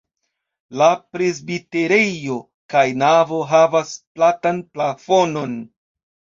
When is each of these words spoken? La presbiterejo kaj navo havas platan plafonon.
La 0.81 0.87
presbiterejo 1.15 2.39
kaj 2.75 2.83
navo 3.03 3.43
havas 3.53 3.95
platan 4.17 4.67
plafonon. 4.75 5.59